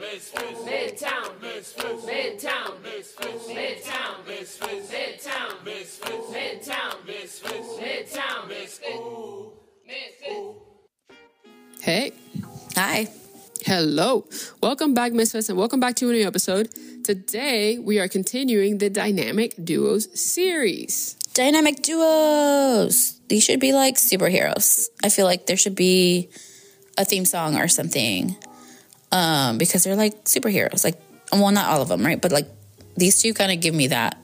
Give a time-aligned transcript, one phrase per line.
[0.00, 5.52] Midtown, Midtown, Midtown, Midtown, Midtown,
[7.84, 8.40] Midtown,
[11.82, 12.12] Hey,
[12.76, 13.08] Hi.
[13.66, 14.24] hello.
[14.62, 16.70] Welcome back, Misfits, and welcome back to a new episode.
[17.04, 21.14] Today, we are continuing the Dynamic Duos series.
[21.34, 23.20] Dynamic duos.
[23.28, 24.88] These should be like superheroes.
[25.04, 26.30] I feel like there should be
[26.96, 28.36] a theme song or something.
[29.12, 30.84] Um, because they're like superheroes.
[30.84, 30.96] Like
[31.32, 32.20] well, not all of them, right?
[32.20, 32.46] But like
[32.96, 34.16] these two kind of give me that.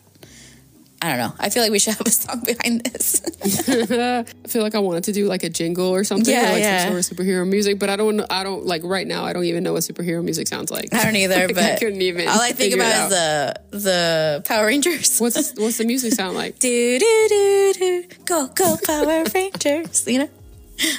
[1.02, 1.34] I don't know.
[1.38, 3.20] I feel like we should have a song behind this.
[3.68, 6.62] I feel like I wanted to do like a jingle or something, Yeah, or like
[6.62, 6.84] yeah.
[6.84, 8.20] some sort of superhero music, but I don't.
[8.32, 9.24] I don't like right now.
[9.24, 10.94] I don't even know what superhero music sounds like.
[10.94, 12.26] I don't either, Like, but I couldn't even.
[12.28, 15.18] all I think about is the the Power Rangers.
[15.18, 16.58] what's what's the music sound like?
[16.60, 20.06] do do do do go go Power Rangers.
[20.08, 20.28] You know,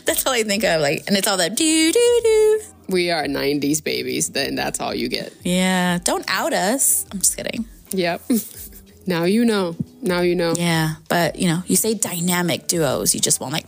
[0.06, 0.80] that's all I think of.
[0.80, 2.62] Like, and it's all that do do do.
[2.90, 4.30] We are '90s babies.
[4.30, 5.34] Then that's all you get.
[5.44, 7.06] Yeah, don't out us.
[7.12, 7.66] I'm just kidding.
[7.92, 8.22] Yep.
[9.08, 9.76] now you know.
[10.02, 10.54] Now you know.
[10.58, 13.66] Yeah, but you know, you say dynamic duos, you just want like,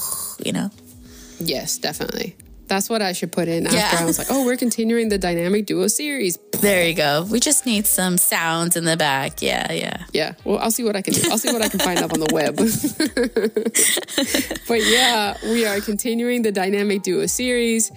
[0.44, 0.70] you know.
[1.40, 2.36] Yes, definitely.
[2.68, 3.90] That's what I should put in after Yeah.
[3.98, 6.38] I was like, oh, we're continuing the dynamic duo series.
[6.62, 7.26] There you go.
[7.28, 9.42] We just need some sounds in the back.
[9.42, 10.04] Yeah, yeah.
[10.12, 10.34] Yeah.
[10.44, 11.28] Well, I'll see what I can do.
[11.28, 12.54] I'll see what I can find up on the web.
[14.68, 17.90] but yeah, we are continuing the dynamic duo series.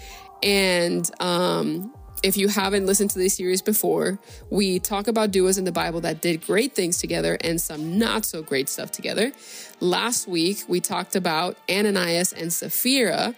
[0.44, 4.20] And um, if you haven't listened to this series before,
[4.50, 8.26] we talk about duos in the Bible that did great things together and some not
[8.26, 9.32] so great stuff together.
[9.80, 13.36] Last week, we talked about Ananias and Sapphira.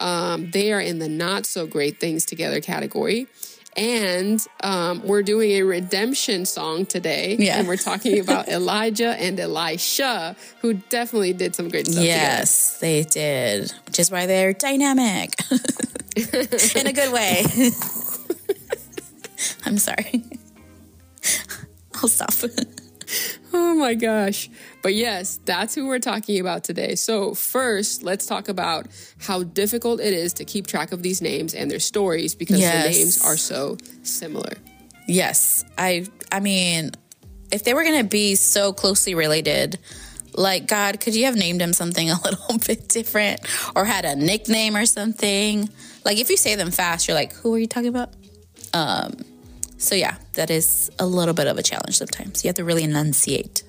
[0.00, 3.26] Um, they are in the not so great things together category.
[3.76, 7.36] And um, we're doing a redemption song today.
[7.38, 7.58] Yeah.
[7.58, 13.04] And we're talking about Elijah and Elisha, who definitely did some great stuff Yes, they
[13.04, 13.72] did.
[13.86, 15.36] Which is why they're dynamic
[16.90, 17.44] a good way.
[19.64, 20.24] I'm sorry.
[22.02, 22.32] I'll stop.
[23.52, 24.48] Oh my gosh.
[24.80, 26.94] But yes, that's who we're talking about today.
[26.94, 28.86] So, first, let's talk about
[29.18, 32.84] how difficult it is to keep track of these names and their stories because Yes.
[32.84, 34.52] the names are so similar.
[35.08, 36.06] Yes, I.
[36.30, 36.92] I mean,
[37.50, 39.80] if they were gonna be so closely related,
[40.34, 43.40] like God, could you have named him something a little bit different,
[43.74, 45.68] or had a nickname or something?
[46.04, 48.14] Like if you say them fast, you're like, who are you talking about?
[48.72, 49.16] Um.
[49.78, 52.44] So yeah, that is a little bit of a challenge sometimes.
[52.44, 53.62] You have to really enunciate.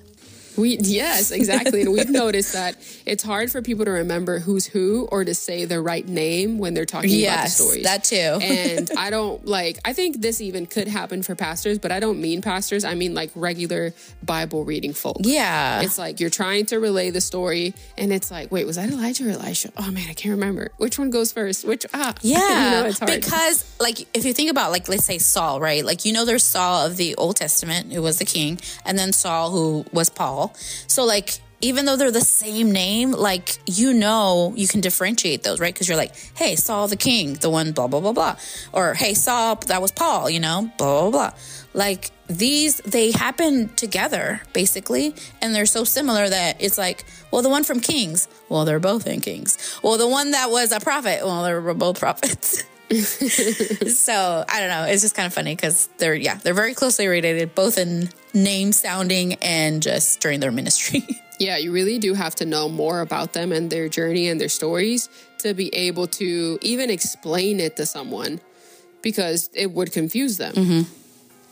[0.56, 1.82] We yes, exactly.
[1.82, 2.76] and we've noticed that
[3.06, 6.74] it's hard for people to remember who's who or to say the right name when
[6.74, 7.84] they're talking Yes, about the stories.
[7.84, 8.16] that too.
[8.46, 12.20] and I don't like I think this even could happen for pastors, but I don't
[12.20, 12.84] mean pastors.
[12.84, 15.18] I mean like regular Bible reading folk.
[15.20, 15.82] Yeah.
[15.82, 19.26] It's like you're trying to relay the story and it's like, wait, was that Elijah
[19.28, 19.70] or Elisha?
[19.76, 20.70] Oh man, I can't remember.
[20.78, 21.64] Which one goes first?
[21.66, 23.12] Which ah Yeah, you know, it's hard.
[23.20, 25.84] because like if you think about like let's say Saul, right?
[25.84, 29.12] Like you know there's Saul of the Old Testament who was the king, and then
[29.12, 30.41] Saul who was Paul.
[30.86, 35.60] So like even though they're the same name, like you know you can differentiate those,
[35.60, 35.72] right?
[35.72, 38.36] Because you're like, hey, Saul the king, the one blah blah blah blah,
[38.72, 41.38] or hey Saul that was Paul, you know, blah blah blah.
[41.74, 47.48] Like these they happen together basically, and they're so similar that it's like, well, the
[47.48, 49.78] one from Kings, well, they're both in Kings.
[49.82, 52.64] Well, the one that was a prophet, well, they were both prophets.
[53.88, 54.84] so I don't know.
[54.84, 58.72] It's just kind of funny because they're yeah they're very closely related, both in name
[58.72, 61.06] sounding and just during their ministry.
[61.38, 64.50] Yeah, you really do have to know more about them and their journey and their
[64.50, 65.08] stories
[65.38, 68.40] to be able to even explain it to someone
[69.02, 70.54] because it would confuse them.
[70.54, 70.92] Mm-hmm.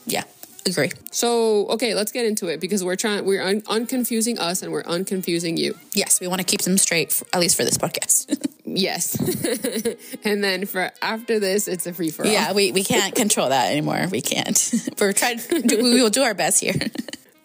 [0.06, 0.22] yeah,
[0.64, 0.92] agree.
[1.10, 4.84] So, okay, let's get into it because we're trying we're un- unconfusing us and we're
[4.84, 5.74] unconfusing you.
[5.92, 8.48] Yes, we want to keep them straight, for, at least for this podcast.
[8.76, 9.19] Yes.
[10.25, 12.32] and then for after this, it's a free for all.
[12.32, 14.06] yeah, we, we can't control that anymore.
[14.10, 14.75] We can't.
[15.00, 15.41] We're trying.
[15.50, 16.75] We will do our best here.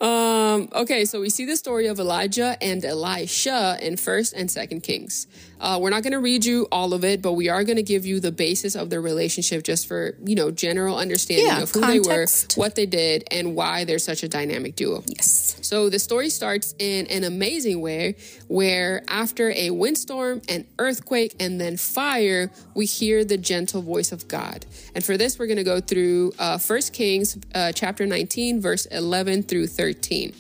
[0.02, 4.82] Um, okay, so we see the story of Elijah and Elisha in First and Second
[4.84, 5.26] Kings.
[5.60, 7.84] Uh, we're not going to read you all of it, but we are going to
[7.84, 11.72] give you the basis of their relationship just for, you know, general understanding Yeah, of
[11.72, 12.50] who context.
[12.50, 15.04] they were, what they did, and why they're such a dynamic duo.
[15.08, 15.58] Yes.
[15.62, 18.16] So the story starts in an amazing way
[18.48, 24.28] where after a windstorm, an earthquake, and then fire, we hear the gentle voice of
[24.28, 24.66] God.
[24.94, 28.86] And for this, we're going to go through uh, 1 Kings uh, chapter 19, verse
[28.88, 30.34] 11 through 13.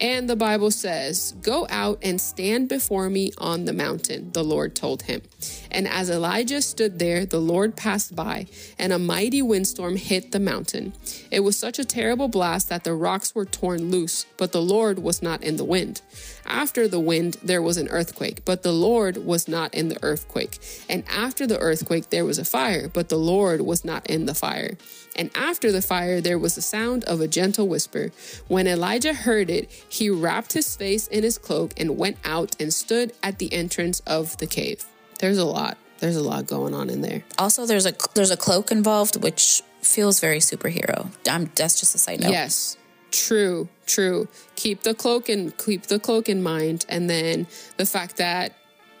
[0.00, 4.57] And the Bible says, Go out and stand before me on the mountain, the Lord
[4.66, 5.22] told him.
[5.70, 8.46] And as Elijah stood there, the Lord passed by,
[8.78, 10.94] and a mighty windstorm hit the mountain.
[11.30, 14.98] It was such a terrible blast that the rocks were torn loose, but the Lord
[14.98, 16.00] was not in the wind.
[16.46, 20.58] After the wind, there was an earthquake, but the Lord was not in the earthquake.
[20.88, 24.34] And after the earthquake, there was a fire, but the Lord was not in the
[24.34, 24.76] fire.
[25.14, 28.10] And after the fire, there was the sound of a gentle whisper.
[28.46, 32.72] When Elijah heard it, he wrapped his face in his cloak and went out and
[32.72, 34.84] stood at the entrance of the cave.
[35.18, 35.78] There's a lot.
[35.98, 37.24] There's a lot going on in there.
[37.38, 41.10] Also, there's a there's a cloak involved, which feels very superhero.
[41.28, 42.30] I'm, that's just a side note.
[42.30, 42.76] Yes.
[43.10, 44.28] True, true.
[44.56, 47.46] Keep the cloak and keep the cloak in mind and then
[47.78, 48.52] the fact that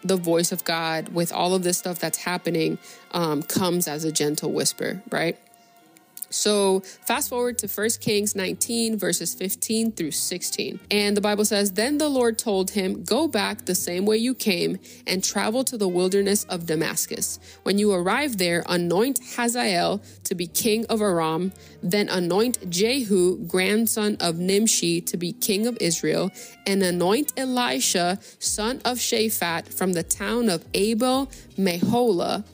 [0.02, 2.78] the voice of God with all of this stuff that's happening
[3.10, 5.38] um, comes as a gentle whisper, right?
[6.30, 10.80] So fast forward to 1 Kings 19, verses 15 through 16.
[10.90, 14.34] And the Bible says, Then the Lord told him, Go back the same way you
[14.34, 17.38] came and travel to the wilderness of Damascus.
[17.62, 21.52] When you arrive there, anoint Hazael to be king of Aram,
[21.82, 26.30] then anoint Jehu, grandson of Nimshi, to be king of Israel,
[26.66, 32.44] and anoint Elisha, son of Shaphat, from the town of Abel Meholah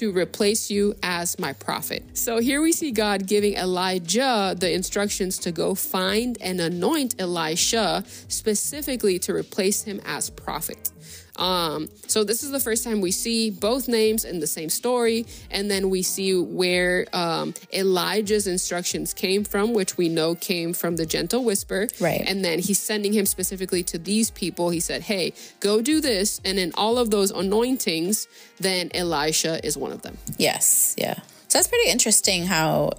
[0.00, 2.02] to replace you as my prophet.
[2.16, 8.02] So here we see God giving Elijah the instructions to go find and anoint Elisha
[8.28, 10.90] specifically to replace him as prophet.
[11.40, 15.26] Um, so this is the first time we see both names in the same story,
[15.50, 20.96] and then we see where um, Elijah's instructions came from, which we know came from
[20.96, 21.88] the gentle whisper.
[21.98, 22.22] Right.
[22.26, 24.70] And then he's sending him specifically to these people.
[24.70, 28.28] He said, "Hey, go do this," and in all of those anointings,
[28.58, 30.18] then Elisha is one of them.
[30.38, 30.94] Yes.
[30.98, 31.14] Yeah.
[31.48, 32.92] So that's pretty interesting how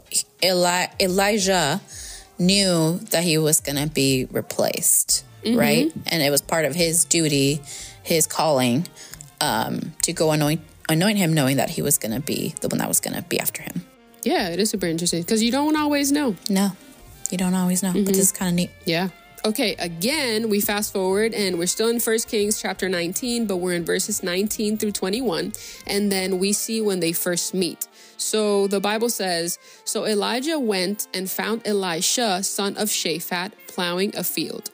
[0.44, 1.80] Eli- Elijah
[2.38, 5.92] knew that he was going to be replaced, right?
[6.08, 7.62] And it was part of his duty,
[8.04, 8.88] his calling,
[9.40, 12.80] um, to go anoint anoint him, knowing that he was going to be the one
[12.80, 13.86] that was going to be after him.
[14.24, 16.36] Yeah, it is super interesting because you don't always know.
[16.50, 16.72] No,
[17.30, 18.72] you don't always know, but this is kind of neat.
[18.86, 19.10] Yeah.
[19.44, 23.74] Okay, again, we fast forward and we're still in First Kings chapter 19, but we're
[23.74, 25.54] in verses 19 through 21.
[25.88, 27.88] And then we see when they first meet.
[28.18, 34.24] So the Bible says So Elijah went and found Elisha, son of Shaphat, plowing a
[34.24, 34.70] field.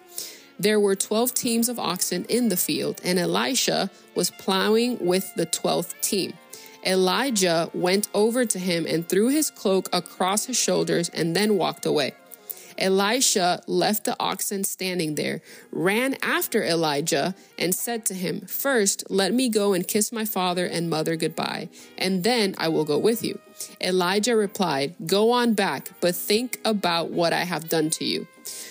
[0.59, 5.45] There were 12 teams of oxen in the field, and Elisha was plowing with the
[5.45, 6.33] 12th team.
[6.86, 11.86] Elijah went over to him and threw his cloak across his shoulders and then walked
[11.86, 12.13] away.
[12.77, 19.33] Elisha left the oxen standing there, ran after Elijah, and said to him, First, let
[19.33, 23.24] me go and kiss my father and mother goodbye, and then I will go with
[23.24, 23.39] you.
[23.81, 28.27] Elijah replied, Go on back, but think about what I have done to you.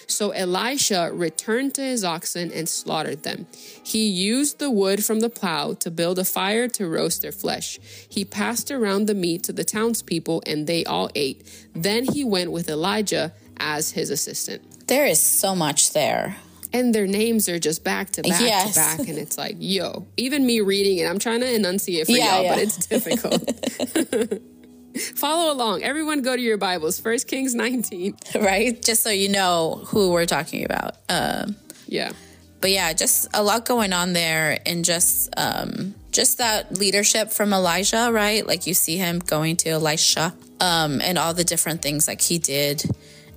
[0.06, 3.46] So Elisha returned to his oxen and slaughtered them.
[3.82, 7.78] He used the wood from the plow to build a fire to roast their flesh.
[8.08, 11.42] He passed around the meat to the townspeople, and they all ate.
[11.74, 14.86] Then he went with Elijah as his assistant.
[14.86, 16.36] There is so much there.
[16.72, 18.74] And their names are just back to back Yes.
[18.74, 19.08] to back.
[19.08, 22.44] And it's like, yo, even me reading it, I'm trying to enunciate for Yeah, y'all,
[22.44, 22.54] yeah.
[22.54, 24.42] but it's difficult.
[25.16, 25.82] Follow along.
[25.82, 26.98] Everyone go to your Bibles.
[27.00, 28.16] First Kings 19.
[28.40, 28.80] right?
[28.82, 30.96] Just so you know who we're talking about.
[31.08, 31.56] Um,
[31.86, 32.12] Yeah.
[32.60, 37.52] but yeah, just a lot going on there, and just um, just that leadership from
[37.52, 38.46] Elijah, right?
[38.46, 42.38] Like you see him going to Elisha, um, and all the different things like he
[42.38, 42.82] did,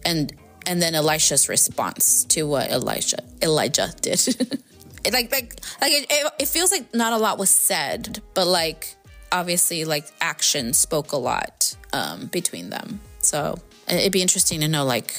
[0.05, 0.33] and
[0.65, 4.19] and then Elisha's response to what Elijah Elijah did.
[5.03, 8.47] it, like like like it, it, it feels like not a lot was said, but
[8.47, 8.95] like
[9.31, 12.99] obviously like action spoke a lot um, between them.
[13.21, 15.13] So it'd be interesting to know like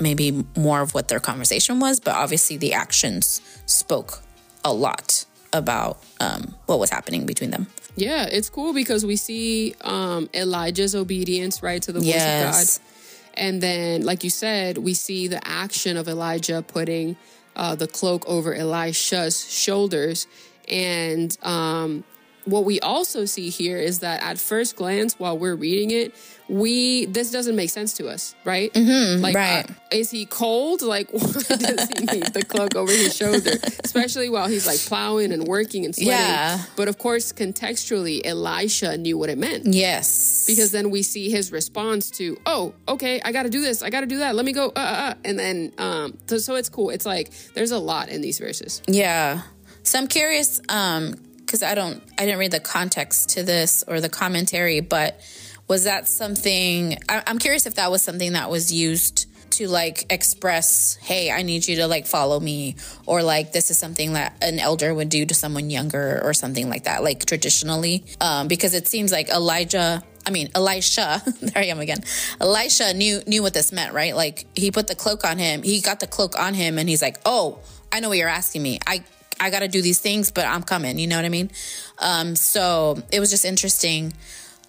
[0.00, 4.20] maybe more of what their conversation was, but obviously the actions spoke
[4.64, 7.66] a lot about um, what was happening between them.
[7.96, 12.76] Yeah, it's cool because we see um, Elijah's obedience, right, to the voice Yes.
[12.78, 12.86] of God.
[13.34, 17.16] And then, like you said, we see the action of Elijah putting
[17.56, 20.26] uh, the cloak over Elisha's shoulders.
[20.68, 22.04] And um,
[22.50, 26.14] what we also see here is that at first glance, while we're reading it,
[26.48, 28.72] we this doesn't make sense to us, right?
[28.72, 29.70] Mm-hmm, like, right.
[29.70, 30.82] uh, is he cold?
[30.82, 33.52] Like, why does he need the cloak over his shoulder?
[33.84, 36.12] Especially while he's like plowing and working and sweating.
[36.12, 36.62] Yeah.
[36.76, 40.44] But of course, contextually, Elisha knew what it meant Yes.
[40.46, 43.90] because then we see his response to, "Oh, okay, I got to do this, I
[43.90, 44.34] got to do that.
[44.34, 45.14] Let me go." Uh, uh, uh.
[45.24, 46.90] And then, um, so, so it's cool.
[46.90, 48.82] It's like there's a lot in these verses.
[48.88, 49.42] Yeah.
[49.82, 51.14] So I'm curious, um,
[51.50, 55.20] because I don't, I didn't read the context to this or the commentary, but
[55.66, 56.96] was that something?
[57.08, 61.42] I, I'm curious if that was something that was used to like express, hey, I
[61.42, 65.08] need you to like follow me, or like this is something that an elder would
[65.08, 68.04] do to someone younger, or something like that, like traditionally.
[68.20, 72.04] Um, because it seems like Elijah I mean, Elisha, there I am again.
[72.40, 74.14] Elisha knew knew what this meant, right?
[74.14, 75.64] Like he put the cloak on him.
[75.64, 77.58] He got the cloak on him and he's like, "Oh,
[77.90, 78.78] I know what you're asking me.
[78.86, 79.02] I
[79.40, 81.50] I got to do these things, but I'm coming." You know what I mean?
[81.98, 84.12] Um so it was just interesting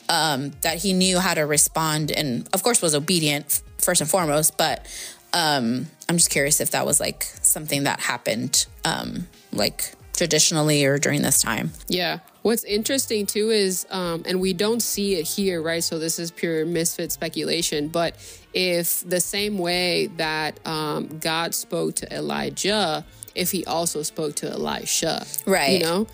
[0.10, 4.58] um that he knew how to respond and of course was obedient first and foremost,
[4.58, 4.86] but
[5.34, 11.00] um I'm just curious if that was like something that happened um like traditionally or
[11.00, 11.72] during this time.
[11.88, 12.20] Yeah.
[12.44, 15.84] What's interesting too is, um, and we don't see it here, right?
[15.84, 17.88] So this is pure misfit speculation.
[17.88, 18.16] But
[18.54, 23.04] if the same way that um, God spoke to Elijah,
[23.36, 25.80] if he also spoke to Elisha, Right.
[25.80, 26.08] You know,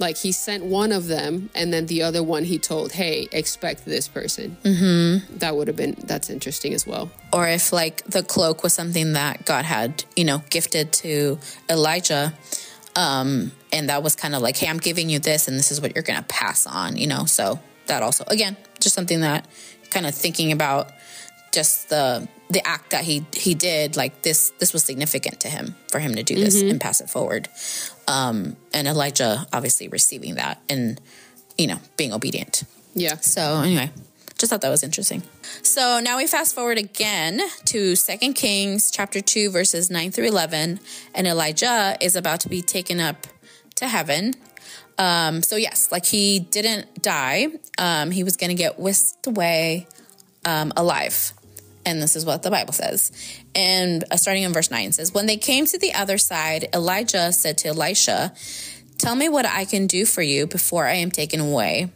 [0.00, 3.84] like he sent one of them, and then the other one he told, "Hey, expect
[3.84, 5.38] this person." Mm-hmm.
[5.38, 7.10] That would have been that's interesting as well.
[7.32, 11.38] or if like the cloak was something that God had, you know, gifted to
[11.70, 12.32] Elijah.
[12.96, 15.80] Um, and that was kind of like, hey, I'm giving you this, and this is
[15.80, 17.24] what you're going to pass on, you know.
[17.24, 19.46] So that also, again, just something that
[19.90, 20.92] kind of thinking about
[21.54, 25.74] just the the act that he he did, like this this was significant to him
[25.88, 27.48] for him to do this and pass it forward.
[28.06, 31.00] Um, and Elijah obviously receiving that and
[31.56, 32.64] you know being obedient.
[32.94, 33.16] Yeah.
[33.16, 33.90] So anyway,
[34.36, 35.22] just thought that was interesting.
[35.62, 40.80] So now we fast forward again to Second Kings chapter 2 verses 9 through 11
[41.14, 43.26] and Elijah is about to be taken up
[43.76, 44.34] to heaven.
[44.98, 47.48] Um so yes, like he didn't die.
[47.78, 49.86] Um he was going to get whisked away
[50.44, 51.32] um alive.
[51.86, 53.12] And this is what the Bible says.
[53.54, 56.68] And uh, starting in verse 9 it says, When they came to the other side,
[56.74, 58.32] Elijah said to Elisha,
[58.98, 61.90] Tell me what I can do for you before I am taken away.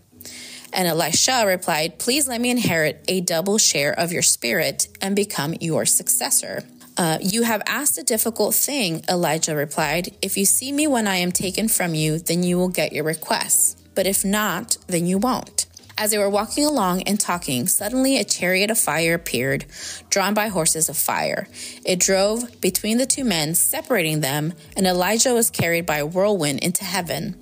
[0.72, 5.54] And Elisha replied, Please let me inherit a double share of your spirit and become
[5.60, 6.64] your successor.
[6.98, 10.16] Uh, you have asked a difficult thing, Elijah replied.
[10.20, 13.04] If you see me when I am taken from you, then you will get your
[13.04, 13.76] requests.
[13.94, 15.67] But if not, then you won't.
[16.00, 19.66] As they were walking along and talking, suddenly a chariot of fire appeared,
[20.10, 21.48] drawn by horses of fire.
[21.84, 26.60] It drove between the two men, separating them, and Elijah was carried by a whirlwind
[26.60, 27.34] into heaven.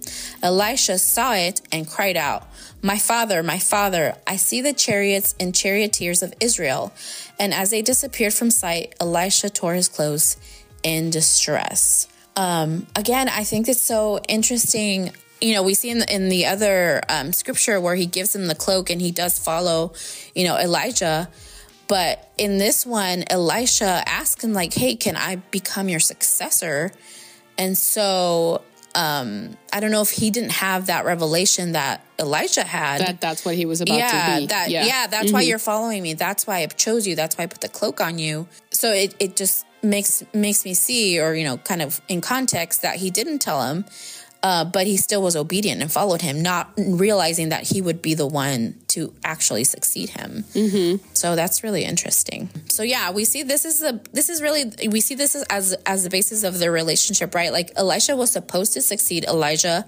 [0.42, 2.48] Elisha saw it and cried out,
[2.80, 6.94] My father, my father, I see the chariots and charioteers of Israel.
[7.38, 10.38] And as they disappeared from sight, Elisha tore his clothes
[10.82, 12.08] in distress.
[12.36, 16.46] Um, again, I think it's so interesting you know, we see in the, in the
[16.46, 19.92] other um, scripture where he gives him the cloak and he does follow,
[20.34, 21.28] you know, Elijah.
[21.88, 26.90] But in this one, Elisha asks him, like, hey, can I become your successor?
[27.58, 28.62] And so
[28.96, 33.02] um, I don't know if he didn't have that revelation that Elijah had.
[33.02, 34.46] That that's what he was about yeah, to be.
[34.46, 36.14] that yeah, that's why you're following me.
[36.14, 37.14] That's why I chose you.
[37.14, 38.48] That's why I put the cloak on you.
[38.70, 42.82] So it, it just makes makes me see, or you know, kind of in context
[42.82, 43.84] that he didn't tell him.
[44.42, 48.14] Uh, but he still was obedient and followed him, not realizing that he would be
[48.14, 50.44] the one to actually succeed him.
[50.54, 51.04] Mm-hmm.
[51.14, 52.48] So that's really interesting.
[52.70, 55.72] So yeah, we see this is the this is really we see this as, as
[55.84, 57.52] as the basis of their relationship, right?
[57.52, 59.86] Like Elisha was supposed to succeed Elijah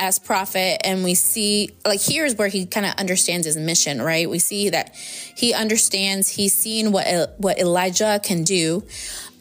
[0.00, 4.28] as prophet, and we see like here's where he kind of understands his mission, right?
[4.28, 8.82] We see that he understands he's seen what what Elijah can do,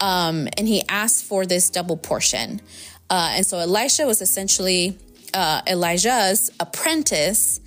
[0.02, 2.62] um, and he asks for this double portion.
[3.10, 4.98] Uh, and so Elisha was essentially
[5.34, 7.60] uh, Elijah's apprentice,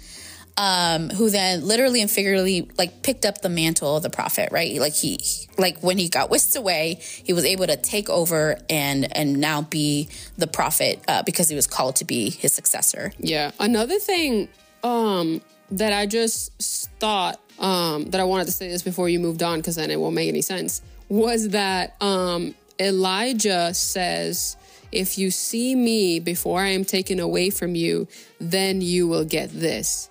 [0.56, 4.78] um, who then literally and figuratively like picked up the mantle of the prophet, right?
[4.78, 5.18] Like he,
[5.58, 9.62] like when he got whisked away, he was able to take over and and now
[9.62, 13.12] be the prophet uh, because he was called to be his successor.
[13.18, 13.52] Yeah.
[13.58, 14.48] Another thing
[14.84, 19.42] um, that I just thought um, that I wanted to say this before you moved
[19.42, 24.56] on, because then it won't make any sense, was that um, Elijah says,
[24.92, 28.06] If you see me before I am taken away from you,
[28.38, 30.08] then you will get this.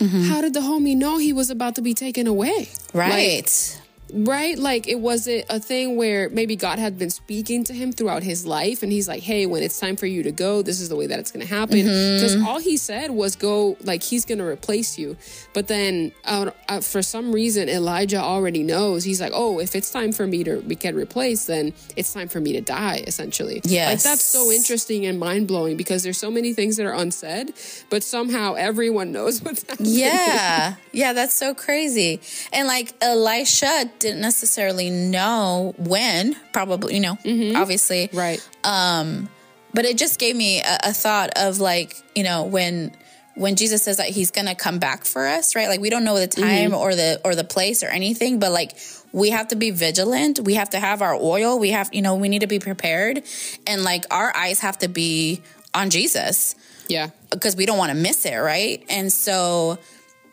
[0.00, 0.24] Mm-hmm.
[0.24, 2.68] How did the homie know he was about to be taken away?
[2.92, 3.80] Right.
[4.12, 4.58] Right?
[4.58, 8.46] Like it wasn't a thing where maybe God had been speaking to him throughout his
[8.46, 10.96] life, and he's like, "Hey, when it's time for you to go, this is the
[10.96, 14.38] way that it's going to happen." Because all he said was, "Go," like he's going
[14.38, 15.16] to replace you.
[15.52, 19.04] But then, uh, uh, for some reason, Elijah already knows.
[19.04, 22.28] He's like, "Oh, if it's time for me to be- get replaced, then it's time
[22.28, 26.30] for me to die." Essentially, like that's so interesting and mind blowing because there's so
[26.30, 27.52] many things that are unsaid,
[27.90, 29.92] but somehow everyone knows what's happening.
[29.92, 30.74] Yeah.
[30.92, 32.20] Yeah, that's so crazy.
[32.52, 37.18] And like Elisha didn't necessarily know when, probably, you know,
[37.60, 38.08] obviously.
[38.12, 38.40] Right.
[38.62, 39.28] Um,
[39.72, 42.94] but it just gave me a, a thought of like, you know, when
[43.36, 45.66] when Jesus says that he's going to come back for us, right?
[45.68, 46.74] Like we don't know the time Mm-hmm.
[46.74, 48.76] or the or the place or anything, but like
[49.12, 50.38] we have to be vigilant.
[50.38, 51.58] We have to have our oil.
[51.58, 53.22] We have, you know, we need to be prepared
[53.66, 55.42] and like our eyes have to be
[55.74, 56.54] on Jesus
[56.88, 57.10] Yeah.
[57.30, 58.84] because we don't want to miss it, right?
[58.88, 59.78] And so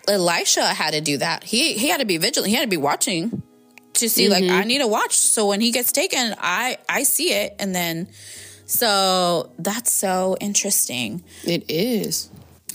[0.07, 1.43] Elisha had to do that.
[1.43, 2.49] He he had to be vigilant.
[2.49, 3.41] He had to be watching
[4.01, 4.67] to see like I mm-hmm.
[4.67, 5.17] need to watch.
[5.17, 8.07] So when he gets taken, I I see it and then
[8.71, 11.23] so that's so interesting.
[11.43, 12.29] It is.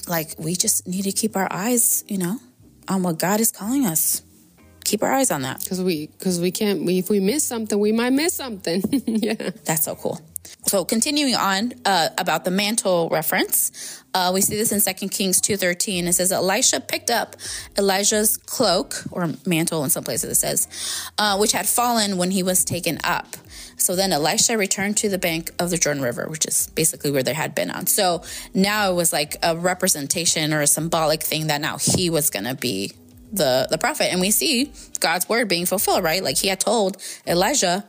[0.06, 2.38] Like we just need to keep our eyes, you know,
[2.86, 4.22] on what God is calling us.
[4.84, 5.60] Keep our eyes on that.
[5.60, 6.84] Because we, because we can't.
[6.84, 8.82] We, if we miss something, we might miss something.
[9.06, 9.50] yeah.
[9.64, 10.20] That's so cool.
[10.66, 15.40] So continuing on uh, about the mantle reference, uh, we see this in 2 Kings
[15.40, 16.06] 2.13.
[16.06, 17.36] It says, Elisha picked up
[17.76, 20.68] Elijah's cloak, or mantle in some places it says,
[21.18, 23.36] uh, which had fallen when he was taken up.
[23.76, 27.22] So then Elisha returned to the bank of the Jordan River, which is basically where
[27.22, 27.86] they had been on.
[27.86, 28.22] So
[28.54, 32.46] now it was like a representation or a symbolic thing that now he was going
[32.46, 32.92] to be
[33.32, 36.96] the the prophet and we see God's word being fulfilled right like he had told
[37.26, 37.84] Elijah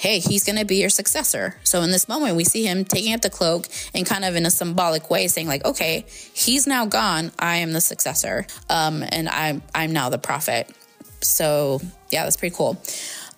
[0.00, 3.12] hey he's going to be your successor so in this moment we see him taking
[3.12, 6.86] up the cloak and kind of in a symbolic way saying like okay he's now
[6.86, 10.70] gone I am the successor um and I'm I'm now the prophet
[11.20, 11.80] so
[12.10, 12.82] yeah that's pretty cool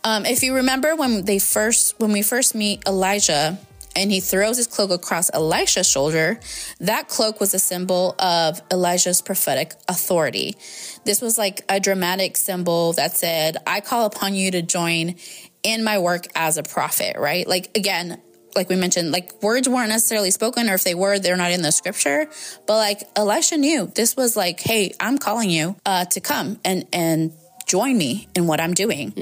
[0.05, 3.59] um if you remember when they first when we first meet Elijah
[3.95, 6.41] and he throws his cloak across Elisha's shoulder.
[6.81, 10.57] That cloak was a symbol of Elijah's prophetic authority.
[11.05, 15.17] This was like a dramatic symbol that said, I call upon you to join
[15.63, 17.47] in my work as a prophet, right?
[17.47, 18.21] Like, again,
[18.55, 21.63] like we mentioned, like words weren't necessarily spoken, or if they were, they're not in
[21.63, 22.29] the scripture.
[22.67, 26.87] But like Elisha knew this was like, hey, I'm calling you uh, to come and
[26.93, 27.33] and
[27.67, 29.13] join me in what I'm doing.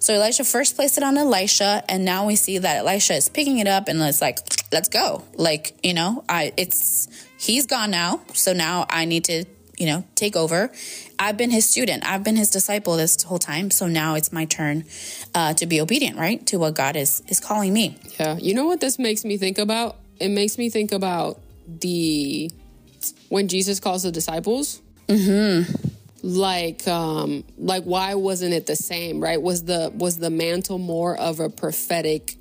[0.00, 3.58] So Elisha first placed it on Elisha, and now we see that Elisha is picking
[3.58, 4.38] it up and it's like,
[4.72, 5.24] let's go.
[5.34, 7.08] Like, you know, I it's
[7.38, 9.44] he's gone now, so now I need to,
[9.78, 10.70] you know, take over.
[11.18, 12.04] I've been his student.
[12.06, 13.70] I've been his disciple this whole time.
[13.70, 14.84] So now it's my turn
[15.34, 17.98] uh, to be obedient, right, to what God is is calling me.
[18.18, 18.36] Yeah.
[18.38, 19.96] You know what this makes me think about?
[20.20, 22.50] It makes me think about the
[23.28, 24.80] when Jesus calls the disciples.
[25.08, 25.72] Mm-hmm.
[26.22, 29.20] Like, um, like why wasn't it the same?
[29.20, 29.40] Right?
[29.40, 32.36] Was the was the mantle more of a prophetic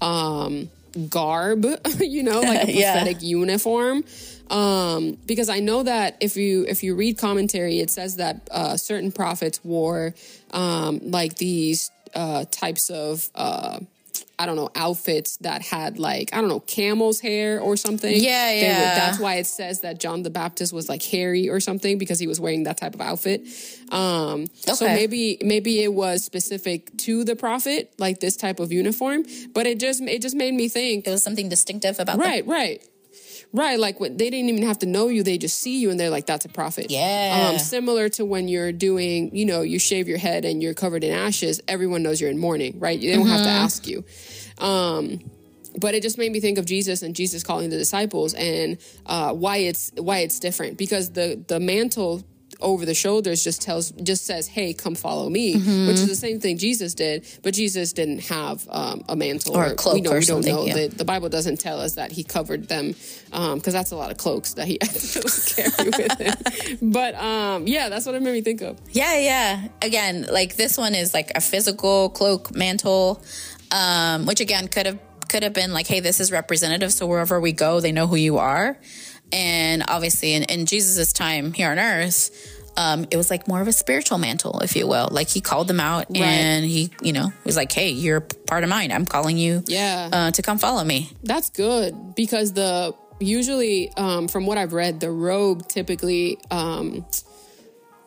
[0.00, 0.70] um
[1.10, 1.66] garb,
[2.00, 2.92] you know, like a Yeah.
[2.94, 4.04] prophetic uniform?
[4.50, 8.76] Um, because I know that if you if you read commentary, it says that uh,
[8.76, 10.14] certain prophets wore
[10.52, 13.80] um, like these uh, types of uh,
[14.38, 18.12] I don't know outfits that had like I don't know camel's hair or something.
[18.14, 18.94] Yeah, yeah.
[18.94, 22.26] that's why it says that John the Baptist was like hairy or something because he
[22.26, 23.42] was wearing that type of outfit.
[23.90, 29.24] Um, So maybe maybe it was specific to the prophet, like this type of uniform.
[29.54, 32.46] But it just it just made me think It was something distinctive about them.
[32.46, 32.82] Right,
[33.52, 33.78] right.
[33.78, 36.10] Like what they didn't even have to know you; they just see you, and they're
[36.10, 37.50] like, "That's a prophet." Yeah.
[37.52, 41.04] Um, similar to when you're doing, you know, you shave your head and you're covered
[41.04, 41.60] in ashes.
[41.68, 43.00] Everyone knows you're in mourning, right?
[43.00, 44.04] They don't have to ask you.
[44.58, 45.20] Um,
[45.78, 49.32] but it just made me think of Jesus and Jesus calling the disciples, and uh,
[49.32, 52.24] why it's why it's different because the the mantle
[52.60, 55.88] over the shoulders just tells just says hey come follow me Mm-hmm.
[55.88, 59.64] which is the same thing jesus did but jesus didn't have um, a mantle Or
[59.66, 60.74] a cloak we, know, or we don't know yeah.
[60.74, 62.94] the, the bible doesn't tell us that he covered them
[63.30, 67.66] because that's a lot of cloaks that he had to carry with him but um,
[67.66, 69.68] yeah that's what it made me think of Yeah, yeah.
[69.82, 73.22] Again, like this one is like a physical cloak mantle,
[73.70, 77.40] um, which again could have could have been like, hey, this is representative, so wherever
[77.40, 78.78] we go, they know who you are.
[79.32, 82.30] And obviously, in, in Jesus' time here on earth,
[82.76, 85.08] um, it was like more of a spiritual mantle, if you will.
[85.10, 88.70] Like he called them out, and he, you know, was like, hey, you're part of
[88.70, 88.92] mine.
[88.92, 90.10] I'm calling you, Yeah.
[90.12, 91.10] uh, to come follow me.
[91.22, 97.06] That's good because the usually um, from what I've read, the robe typically um,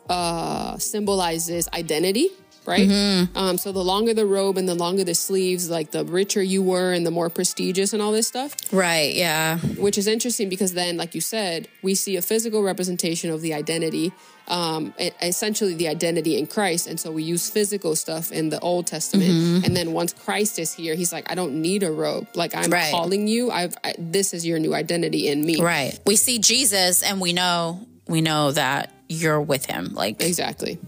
[0.07, 2.29] uh, symbolizes identity,
[2.65, 2.89] right?
[3.35, 6.61] Um, so the longer the robe and the longer the sleeves, like the richer you
[6.63, 8.55] were and the more prestigious and all this stuff.
[8.71, 9.13] Right?
[9.15, 9.57] Yeah.
[9.77, 13.53] Which is interesting because then, like you said, we see a physical representation of the
[13.53, 14.11] identity,
[14.47, 16.87] um, essentially the identity in Christ.
[16.87, 19.65] And so we use physical stuff in the Old Testament.
[19.65, 22.27] And then once Christ is here, he's like, I don't need a robe.
[22.35, 22.91] Like I'm Right.
[22.91, 23.51] calling you.
[23.51, 25.61] I've I, this is your new identity in me.
[25.61, 25.99] Right.
[26.05, 29.93] We see Jesus, and we know we know that you're with him.
[29.93, 30.79] Like Exactly.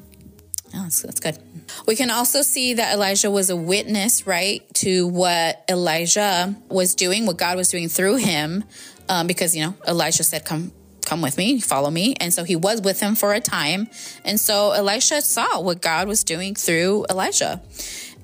[0.73, 1.37] Oh, that's, that's good.
[1.85, 7.25] We can also see that Elijah was a witness, right, to what Elijah was doing,
[7.25, 8.63] what God was doing through him,
[9.09, 10.71] um, because you know Elijah said, "Come,
[11.05, 13.89] come with me, follow me," and so he was with him for a time,
[14.23, 17.61] and so Elisha saw what God was doing through Elijah,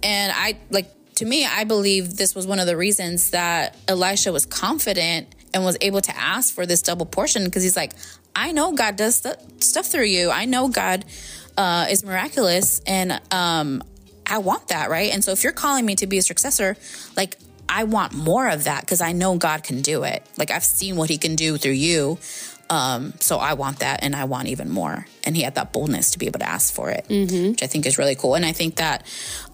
[0.01, 4.31] and I like to me, I believe this was one of the reasons that Elisha
[4.31, 7.93] was confident and was able to ask for this double portion because he's like,
[8.36, 10.29] I know God does st- stuff through you.
[10.29, 11.05] I know God
[11.57, 13.83] uh, is miraculous, and um,
[14.25, 15.11] I want that, right?
[15.11, 16.77] And so if you're calling me to be a successor,
[17.15, 20.25] like I want more of that because I know God can do it.
[20.37, 22.17] Like I've seen what He can do through you.
[22.69, 25.05] Um, so I want that and I want even more.
[25.23, 27.51] And he had that boldness to be able to ask for it, mm-hmm.
[27.51, 28.35] which I think is really cool.
[28.35, 29.05] And I think that,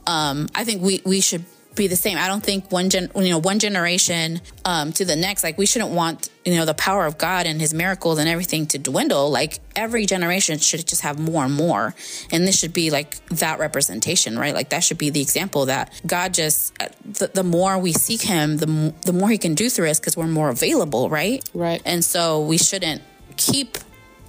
[0.07, 2.17] um, I think we, we should be the same.
[2.17, 5.65] I don't think one gen, you know, one generation um, to the next, like we
[5.65, 9.29] shouldn't want, you know, the power of God and His miracles and everything to dwindle.
[9.31, 11.95] Like every generation should just have more and more,
[12.31, 14.53] and this should be like that representation, right?
[14.53, 18.21] Like that should be the example that God just uh, the, the more we seek
[18.21, 21.47] Him, the the more He can do through us because we're more available, right?
[21.53, 21.81] Right.
[21.85, 23.01] And so we shouldn't
[23.37, 23.77] keep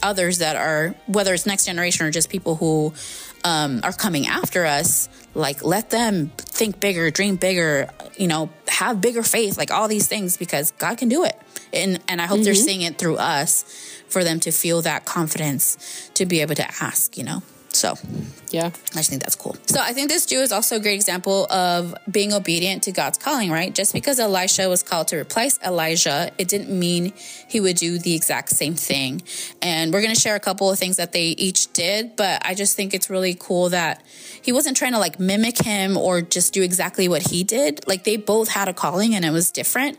[0.02, 2.92] others that are whether it's next generation or just people who
[3.44, 9.00] um, are coming after us like let them think bigger dream bigger you know have
[9.00, 11.38] bigger faith like all these things because god can do it
[11.72, 12.44] and and i hope mm-hmm.
[12.44, 13.64] they're seeing it through us
[14.08, 17.42] for them to feel that confidence to be able to ask you know
[17.74, 17.94] so,
[18.50, 19.56] yeah, I just think that's cool.
[19.66, 23.18] So, I think this Jew is also a great example of being obedient to God's
[23.18, 23.74] calling, right?
[23.74, 27.12] Just because Elisha was called to replace Elijah, it didn't mean
[27.48, 29.22] he would do the exact same thing.
[29.60, 32.54] And we're going to share a couple of things that they each did, but I
[32.54, 34.02] just think it's really cool that
[34.42, 37.86] he wasn't trying to like mimic him or just do exactly what he did.
[37.88, 39.98] Like, they both had a calling and it was different.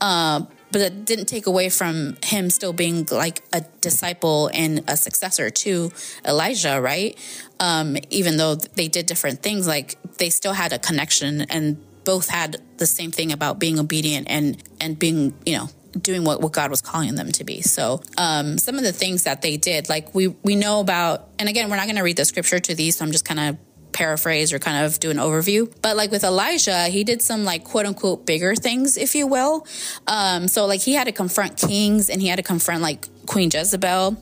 [0.00, 0.42] Uh,
[0.76, 5.48] but it didn't take away from him still being like a disciple and a successor
[5.48, 5.90] to
[6.22, 7.16] Elijah, right?
[7.58, 12.28] Um, even though they did different things, like they still had a connection and both
[12.28, 16.52] had the same thing about being obedient and and being, you know, doing what, what
[16.52, 17.62] God was calling them to be.
[17.62, 21.48] So um, some of the things that they did, like we we know about, and
[21.48, 23.56] again, we're not going to read the scripture to these, so I'm just kind of
[23.96, 25.72] paraphrase or kind of do an overview.
[25.80, 29.66] But like with Elijah, he did some like quote unquote bigger things, if you will.
[30.06, 33.50] Um, so like he had to confront kings and he had to confront like Queen
[33.52, 34.16] Jezebel.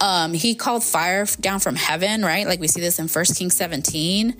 [0.00, 2.44] Um, he called fire down from heaven, right?
[2.46, 4.36] Like we see this in First Kings 17.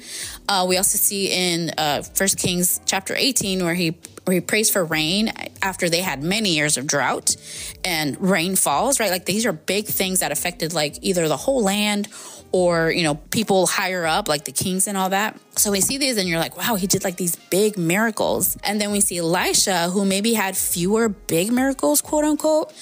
[0.49, 2.03] Uh, we also see in uh,
[2.37, 6.77] Kings chapter 18 where he where he prays for rain after they had many years
[6.77, 7.37] of drought
[7.85, 9.11] and rain falls, right?
[9.11, 12.09] Like these are big things that affected like either the whole land
[12.53, 15.39] or you know people higher up like the kings and all that.
[15.57, 18.57] So we see these and you're like wow he did like these big miracles.
[18.63, 22.73] And then we see elisha who maybe had fewer big miracles quote unquote.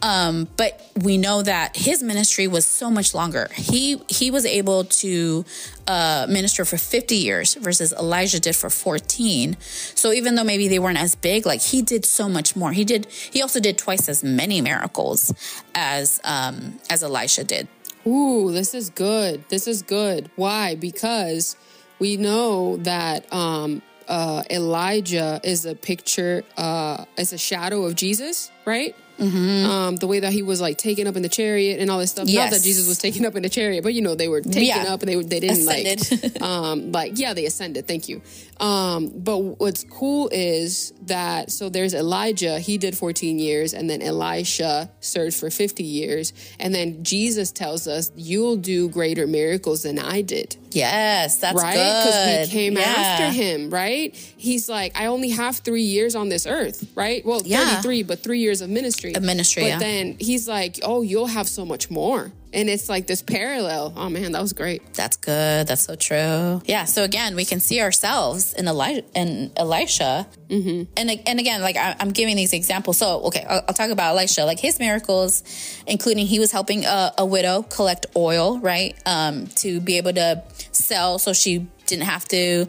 [0.00, 3.48] Um, but we know that his ministry was so much longer.
[3.54, 5.44] He he was able to
[5.86, 9.56] uh, minister for 50 years versus elijah did for 14
[9.94, 12.72] so even though maybe they weren't as big like he did so much more.
[12.72, 15.32] He did he also did twice as many miracles
[15.74, 17.68] as um, as elisha did
[18.08, 19.44] Ooh, this is good.
[19.50, 20.30] This is good.
[20.34, 20.74] Why?
[20.76, 21.56] Because
[21.98, 28.50] we know that um, uh, Elijah is a picture, uh, is a shadow of Jesus,
[28.64, 28.96] right?
[29.18, 29.70] Mm-hmm.
[29.70, 32.10] Um, the way that he was like taken up in the chariot and all this
[32.12, 32.28] stuff.
[32.28, 32.50] Yes.
[32.50, 34.62] Not that Jesus was taken up in the chariot, but you know they were taken
[34.62, 34.92] yeah.
[34.92, 36.34] up and they they didn't ascended.
[36.34, 37.86] like um like yeah they ascended.
[37.88, 38.22] Thank you.
[38.60, 42.58] Um, but what's cool is that so there's Elijah.
[42.58, 47.86] He did 14 years, and then Elisha served for 50 years, and then Jesus tells
[47.86, 50.56] us you'll do greater miracles than I did.
[50.70, 52.82] Yes, that's right because he came yeah.
[52.82, 53.70] after him.
[53.70, 54.14] Right?
[54.14, 56.86] He's like, I only have three years on this earth.
[56.94, 57.24] Right?
[57.24, 57.76] Well, yeah.
[57.76, 59.22] 33, but three years of ministry ministry.
[59.22, 59.78] A ministry, but yeah.
[59.78, 63.92] then he's like, "Oh, you'll have so much more." And it's like this parallel.
[63.96, 64.94] Oh man, that was great.
[64.94, 65.66] That's good.
[65.66, 66.62] That's so true.
[66.64, 66.84] Yeah.
[66.84, 69.04] So again, we can see ourselves in Elijah.
[69.14, 70.90] In Elisha, mm-hmm.
[70.96, 72.98] and and again, like I, am giving these examples.
[72.98, 74.44] So okay, I'll, I'll, talk about Elisha.
[74.44, 75.42] Like his miracles,
[75.86, 80.42] including he was helping a, a widow collect oil, right, um, to be able to
[80.72, 82.66] sell, so she didn't have to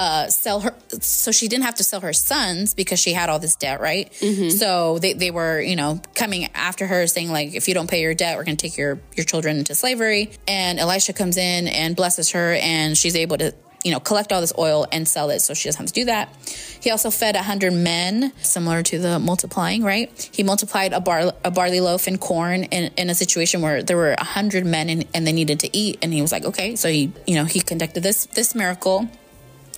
[0.00, 3.38] uh, sell her, so she didn't have to sell her sons because she had all
[3.38, 4.10] this debt, right?
[4.20, 4.48] Mm-hmm.
[4.48, 8.00] So they, they were, you know, coming after her saying like, if you don't pay
[8.00, 10.30] your debt, we're going to take your, your children into slavery.
[10.48, 14.40] And Elisha comes in and blesses her and she's able to, you know, collect all
[14.40, 15.40] this oil and sell it.
[15.40, 16.34] So she doesn't have to do that.
[16.80, 20.30] He also fed a hundred men, similar to the multiplying, right?
[20.32, 23.98] He multiplied a, bar, a barley loaf and corn in, in a situation where there
[23.98, 25.98] were a hundred men and, and they needed to eat.
[26.00, 26.74] And he was like, okay.
[26.76, 29.10] So he, you know, he conducted this, this miracle.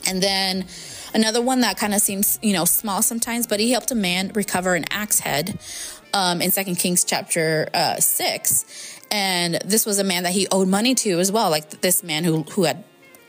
[0.06, 0.66] And then
[1.14, 4.32] another one that kind of seems, you know, small sometimes, but he helped a man
[4.34, 5.58] recover an axe head
[6.12, 8.64] um, in Second Kings chapter uh, six.
[9.10, 12.24] And this was a man that he owed money to as well, like this man
[12.24, 12.84] who who had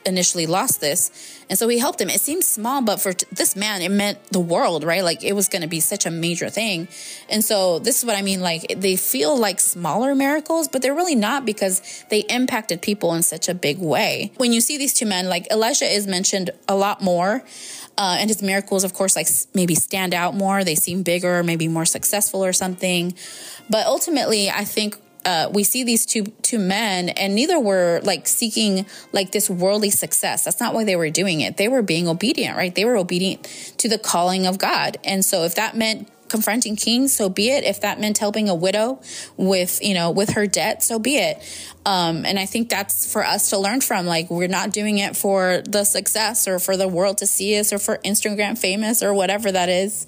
[0.06, 1.12] initially lost this.
[1.50, 2.10] And so he helped him.
[2.10, 5.04] It seems small, but for this man, it meant the world, right?
[5.04, 6.88] Like it was going to be such a major thing.
[7.30, 8.42] And so this is what I mean.
[8.42, 13.24] Like they feel like smaller miracles, but they're really not because they impacted people in
[13.24, 14.32] such a big way.
[14.38, 17.44] When you see these two men, like Elisha is mentioned a lot more.
[17.96, 20.64] Uh, and his miracles, of course, like maybe stand out more.
[20.64, 23.14] They seem bigger, maybe more successful or something.
[23.70, 28.28] But ultimately, I think uh, we see these two two men, and neither were like
[28.28, 30.44] seeking like this worldly success.
[30.44, 31.58] That's not why they were doing it.
[31.58, 32.74] They were being obedient, right?
[32.74, 33.44] They were obedient
[33.78, 37.64] to the calling of God, and so if that meant confronting kings, so be it.
[37.64, 39.00] If that meant helping a widow
[39.38, 41.38] with, you know, with her debt, so be it.
[41.86, 44.08] Um, and I think that's for us to learn from.
[44.08, 47.72] Like, we're not doing it for the success or for the world to see us
[47.72, 50.08] or for Instagram famous or whatever that is.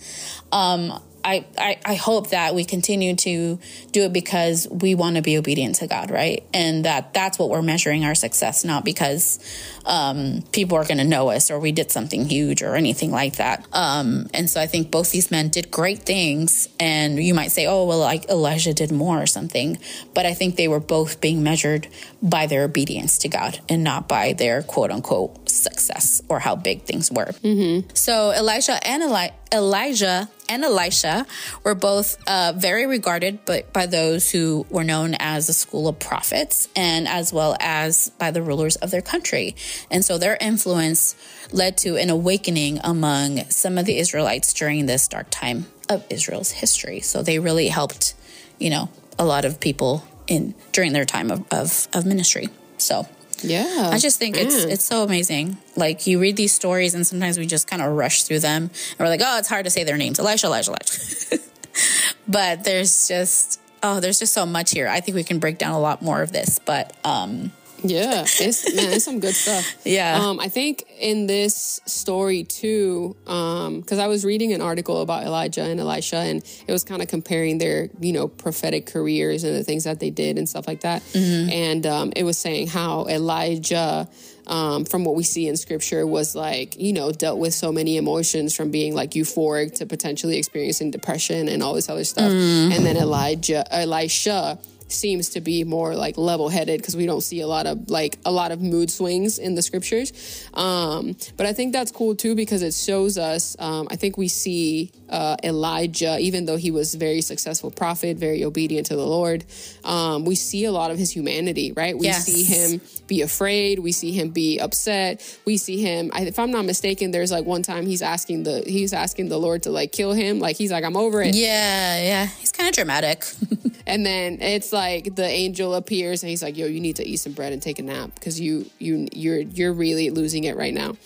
[0.51, 3.59] Um, I, I, I hope that we continue to
[3.91, 6.43] do it because we want to be obedient to God, right?
[6.53, 9.39] And that that's what we're measuring our success, not because
[9.87, 13.37] um, people are going to know us or we did something huge or anything like
[13.37, 13.65] that.
[13.73, 16.69] Um, and so I think both these men did great things.
[16.79, 19.79] And you might say, oh, well, like Elijah did more or something.
[20.13, 21.87] But I think they were both being measured
[22.21, 26.83] by their obedience to God and not by their quote unquote success or how big
[26.83, 27.31] things were.
[27.43, 27.89] Mm-hmm.
[27.95, 31.25] So Elijah and Eli- Elijah and Elisha
[31.63, 35.99] were both uh, very regarded but by those who were known as the school of
[35.99, 39.55] prophets and as well as by the rulers of their country.
[39.89, 41.15] And so their influence
[41.51, 46.51] led to an awakening among some of the Israelites during this dark time of Israel's
[46.51, 46.99] history.
[47.01, 48.13] So they really helped,
[48.59, 52.49] you know, a lot of people in during their time of, of, of ministry.
[52.77, 53.07] So
[53.41, 53.89] Yeah.
[53.91, 55.57] I just think it's it's so amazing.
[55.75, 58.99] Like you read these stories and sometimes we just kind of rush through them and
[58.99, 60.19] we're like, oh, it's hard to say their names.
[60.19, 61.43] Elisha, Elijah, Elijah.
[62.27, 64.87] but there's just oh, there's just so much here.
[64.87, 66.59] I think we can break down a lot more of this.
[66.59, 67.51] But um
[67.83, 69.75] Yeah, it's man, it's some good stuff.
[69.85, 70.19] Yeah.
[70.19, 75.61] Um, I think in this story too, because I was reading an article about Elijah
[75.63, 79.63] and Elisha, and it was kind of comparing their, you know, prophetic careers and the
[79.63, 81.03] things that they did and stuff like that.
[81.15, 84.07] And um, it was saying how Elijah.
[84.47, 87.97] Um, from what we see in scripture was like you know dealt with so many
[87.97, 92.85] emotions from being like euphoric to potentially experiencing depression and all this other stuff and
[92.85, 94.59] then elijah elisha
[94.95, 98.17] seems to be more like level headed because we don't see a lot of like
[98.25, 100.13] a lot of mood swings in the scriptures.
[100.53, 103.55] Um, but I think that's cool too because it shows us.
[103.59, 108.17] Um, I think we see uh, Elijah, even though he was a very successful prophet,
[108.17, 109.45] very obedient to the Lord.
[109.83, 111.97] Um, we see a lot of his humanity, right?
[111.97, 112.25] We Yes.
[112.25, 113.79] see him be afraid.
[113.79, 115.39] We see him be upset.
[115.45, 116.11] We see him.
[116.13, 119.63] If I'm not mistaken, there's like one time he's asking the he's asking the Lord
[119.63, 120.39] to like kill him.
[120.39, 121.35] Like he's like, I'm over it.
[121.35, 122.25] yeah, yeah.
[122.25, 123.25] He's kind of dramatic.
[123.87, 127.17] And then it's like the angel appears and he's like, "Yo, you need to eat
[127.17, 130.73] some bread and take a nap because you you you're you're really losing it right
[130.73, 130.97] now."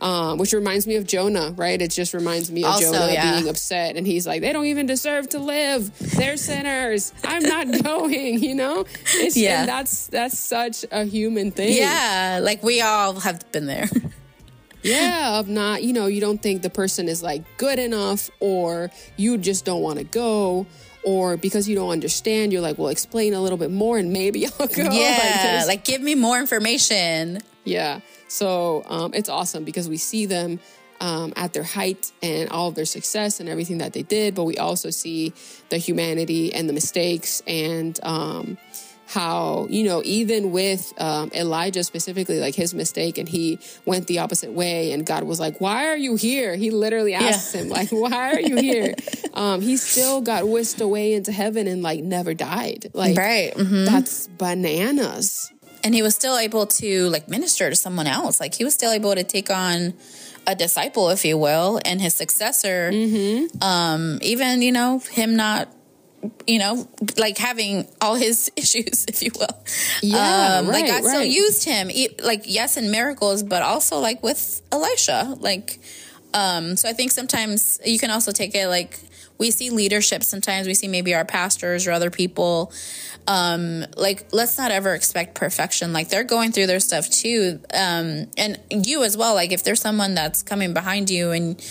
[0.00, 1.80] Um, which reminds me of Jonah, right?
[1.80, 3.32] It just reminds me of Also, Jonah yeah.
[3.36, 5.90] being upset, and he's like, "They don't even deserve to live.
[6.16, 7.12] They're sinners.
[7.22, 8.86] I'm not going." You know?
[9.14, 9.60] It's, Yeah.
[9.60, 11.76] and that's that's such a human thing.
[11.76, 13.88] yeah, like we all have been there.
[14.82, 18.90] yeah of not you know you don't think the person is like good enough or
[19.18, 20.66] you just don't want to go
[21.04, 24.46] or because you don't understand you're like well explain a little bit more and maybe
[24.58, 27.40] i'll go yeah, there's- like give me more information.
[27.64, 28.00] yeah
[28.30, 30.60] so um, it's awesome because we see them
[31.00, 34.44] um, at their height and all of their success and everything that they did but
[34.44, 35.32] we also see
[35.70, 38.56] the humanity and the mistakes and um,
[39.06, 44.18] how you know even with um, elijah specifically like his mistake and he went the
[44.20, 47.88] opposite way and god was like why are you here he literally asked him like
[47.90, 48.94] why are you here
[49.34, 53.52] um, he still got whisked away into heaven and like never died like Right.
[53.54, 53.86] mhm.
[53.86, 55.50] that's bananas
[55.82, 58.40] and he was still able to like minister to someone else.
[58.40, 59.94] Like he was still able to take on
[60.46, 62.90] a disciple if you will and his successor.
[63.60, 65.68] Um even you know him not
[66.46, 69.48] you know like having all his issues if you will.
[70.02, 71.90] Yeah, um like right, god still used him
[72.22, 75.36] like yes in miracles but also like with elisha.
[75.38, 75.80] Like
[76.32, 79.00] um so i think sometimes you can also take it like
[79.40, 80.66] we see leadership sometimes.
[80.66, 82.72] We see maybe our pastors or other people
[83.30, 85.92] um like let's not ever expect perfection.
[85.92, 87.60] Like they're going through their stuff too.
[87.72, 91.64] Um and you as well like if there's someone that's coming behind you and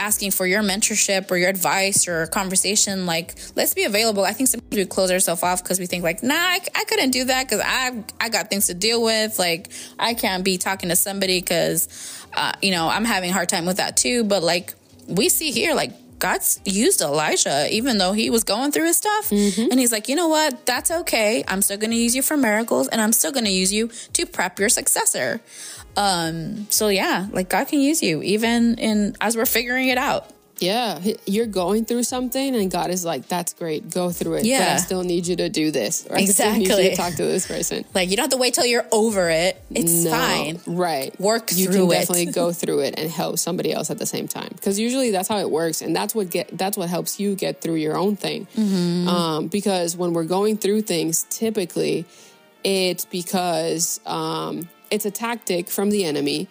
[0.00, 4.24] asking for your mentorship or your advice or conversation like let's be available.
[4.24, 7.12] I think sometimes we close ourselves off because we think like nah I, I couldn't
[7.12, 9.38] do that because i i got things to deal with.
[9.38, 9.68] Like
[10.00, 11.88] i can't be talking to somebody because
[12.34, 14.24] uh, you know i'm having a hard time with that too.
[14.24, 14.74] But like
[15.06, 19.30] we see here like God's used Elijah even though he was going through his stuff.
[19.70, 20.64] And he's like, you know what?
[20.66, 21.44] That's okay.
[21.46, 23.88] I'm still going to use you for miracles and I'm still going to use you
[24.14, 25.40] to prep your successor.
[25.96, 30.30] Um, so yeah, like God can use you even in as we're figuring it out.
[30.58, 34.46] Yeah, you're going through something, and God is like, "That's great, go through it." but
[34.46, 34.76] I Yeah.
[34.76, 36.06] still need you to do this.
[36.08, 36.90] Or I still need you Exactly.
[36.90, 37.84] to talk to this person.
[37.94, 39.60] Like you don't have to wait till you're over it.
[39.70, 40.60] It's No, fine.
[40.66, 41.18] right?
[41.20, 41.98] Work you through can it.
[42.00, 44.48] definitely go through it and help somebody else at the same time.
[44.54, 47.60] Because usually that's how it works, and that's what get that's what helps you get
[47.60, 48.46] through your own thing.
[48.56, 49.08] Mm-hmm.
[49.08, 52.06] Um, because when we're going through things, typically
[52.64, 56.48] it's because um, it's a tactic from the enemy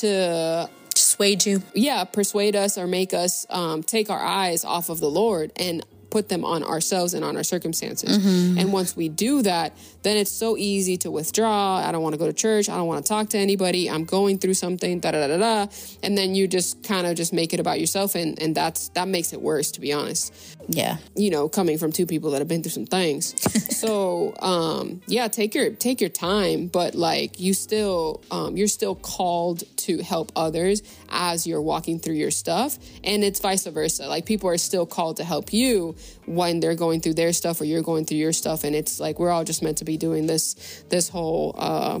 [0.00, 0.68] to
[1.16, 1.62] Dissuade you.
[1.74, 5.84] yeah, persuade us or make us um, take our eyes off of the Lord and
[6.10, 8.24] put them on ourselves and on our circumstances.
[8.24, 11.76] And once we do that, then it's so easy to withdraw.
[11.76, 12.68] I don't want to go to church.
[12.68, 13.90] I don't want to talk to anybody.
[13.90, 15.00] I'm going through something.
[15.00, 15.36] Da da da.
[15.36, 15.66] da.
[16.02, 19.08] And then you just kind of just make it about yourself, and and that's that
[19.08, 20.32] makes it worse, to be honest
[20.68, 20.96] Yeah.
[21.14, 23.34] you know coming from two people that have been through some things
[23.78, 28.94] so um yeah take your take your time but like you still um you're still
[28.94, 34.26] called to help others as you're walking through your stuff and it's vice versa like
[34.26, 35.94] people are still called to help you
[36.26, 39.18] when they're going through their stuff or you're going through your stuff and it's like
[39.18, 42.00] we're all just meant to be doing this this whole uh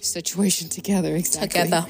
[0.00, 1.86] situation together exactly Together.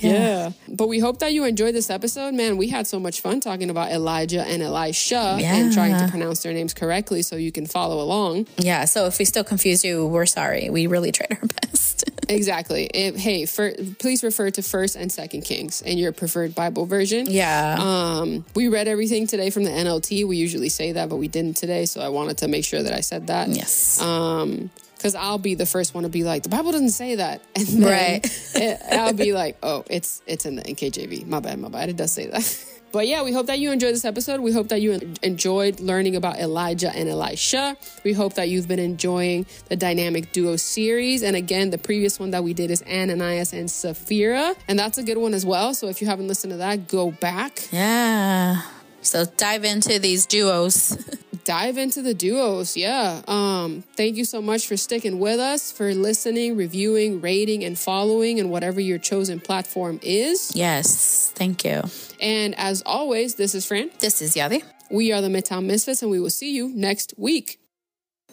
[0.00, 0.50] Yeah.
[0.68, 2.34] But we hope that you enjoyed this episode.
[2.34, 6.42] Man, we had so much fun talking about Elijah and Elisha and trying to pronounce
[6.42, 8.46] their names correctly so you can follow along.
[8.58, 8.84] Yeah.
[8.84, 10.70] So if we still confuse you, we're sorry.
[10.70, 12.04] We really tried our best.
[12.28, 12.86] Exactly.
[12.92, 17.26] If, hey, for, please refer to First and Second Kings in your preferred Bible version.
[17.28, 17.76] yeah.
[17.78, 20.26] Um, we read everything today from the NLT.
[20.26, 21.84] We usually say that, but we didn't today.
[21.86, 23.48] So I wanted to make sure that I said that.
[23.50, 24.00] yes.
[24.00, 24.70] Um,
[25.06, 27.66] because I'll be the first one to be like, the Bible doesn't say that, and
[27.66, 28.20] then Right.
[28.54, 31.26] it- I'll be like, oh, it's it's in the NKJV.
[31.26, 31.88] My bad, my bad.
[31.88, 32.64] It does say that.
[32.92, 34.40] But yeah, we hope that you enjoyed this episode.
[34.40, 37.76] We hope that you enjoyed learning about Elijah and Elisha.
[38.04, 41.22] We hope that you've been enjoying the Dynamic Duo series.
[41.22, 45.02] And again, the previous one that we did is Ananias and Sapphira, and that's a
[45.02, 45.74] good one as well.
[45.74, 47.68] So if you haven't listened to that, go back.
[47.70, 48.62] yeah.
[49.06, 50.96] So dive into these duos.
[51.44, 52.76] dive into the duos.
[52.76, 53.22] Yeah.
[53.28, 58.40] Um, thank you so much for sticking with us, for listening, reviewing, rating, and following,
[58.40, 60.52] and whatever your chosen platform is.
[60.54, 61.32] yes.
[61.36, 61.82] Thank you.
[62.20, 63.90] And as always, this is Fran.
[64.00, 64.62] This is Yadi.
[64.90, 67.60] We are the Midtown Misfits, and we will see you next week.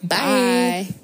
[0.02, 0.88] Bye.
[0.90, 0.94] Bye.